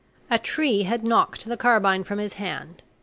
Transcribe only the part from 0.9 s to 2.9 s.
knocked the carbine from his hand.